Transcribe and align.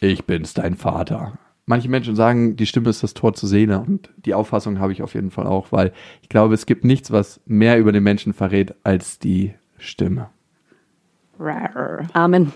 ich 0.00 0.24
bin's, 0.24 0.54
dein 0.54 0.76
Vater. 0.76 1.38
Manche 1.66 1.88
Menschen 1.88 2.16
sagen, 2.16 2.56
die 2.56 2.66
Stimme 2.66 2.90
ist 2.90 3.02
das 3.02 3.14
Tor 3.14 3.34
zur 3.34 3.48
Seele 3.48 3.78
und 3.78 4.10
die 4.16 4.34
Auffassung 4.34 4.80
habe 4.80 4.92
ich 4.92 5.02
auf 5.02 5.14
jeden 5.14 5.30
Fall 5.30 5.46
auch, 5.46 5.70
weil 5.72 5.92
ich 6.22 6.28
glaube, 6.28 6.54
es 6.54 6.66
gibt 6.66 6.84
nichts, 6.84 7.10
was 7.12 7.40
mehr 7.46 7.78
über 7.78 7.92
den 7.92 8.02
Menschen 8.02 8.32
verrät 8.32 8.74
als 8.82 9.18
die 9.18 9.54
Stimme. 9.78 10.30
Amen. 12.12 12.52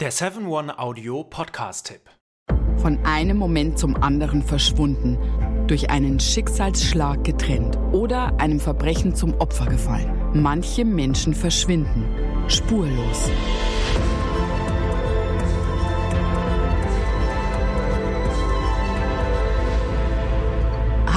Der 0.00 0.12
7-One 0.12 0.78
Audio 0.78 1.22
Podcast-Tipp. 1.24 2.00
Von 2.78 2.98
einem 3.04 3.36
Moment 3.36 3.78
zum 3.78 3.96
anderen 4.02 4.42
verschwunden, 4.42 5.18
durch 5.68 5.90
einen 5.90 6.18
Schicksalsschlag 6.18 7.22
getrennt 7.22 7.78
oder 7.92 8.40
einem 8.40 8.58
Verbrechen 8.58 9.14
zum 9.14 9.34
Opfer 9.34 9.66
gefallen. 9.66 10.10
Manche 10.34 10.84
Menschen 10.84 11.34
verschwinden 11.34 12.30
spurlos. 12.50 13.30